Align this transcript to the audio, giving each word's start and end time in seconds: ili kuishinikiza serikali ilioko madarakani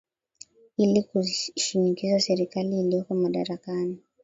ili 0.77 1.03
kuishinikiza 1.03 2.19
serikali 2.19 2.79
ilioko 2.79 3.13
madarakani 3.15 3.97